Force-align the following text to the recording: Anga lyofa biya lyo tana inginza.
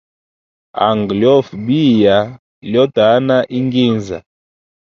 Anga 0.87 1.13
lyofa 1.21 1.53
biya 1.65 2.17
lyo 2.69 2.83
tana 2.95 3.35
inginza. 3.57 4.17